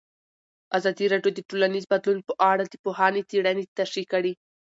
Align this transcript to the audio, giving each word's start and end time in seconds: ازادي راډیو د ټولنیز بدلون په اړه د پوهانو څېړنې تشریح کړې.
ازادي 0.77 1.05
راډیو 1.13 1.31
د 1.35 1.39
ټولنیز 1.49 1.85
بدلون 1.93 2.19
په 2.27 2.33
اړه 2.51 2.63
د 2.67 2.75
پوهانو 2.83 3.25
څېړنې 3.29 3.63
تشریح 3.79 4.05
کړې. 4.13 4.33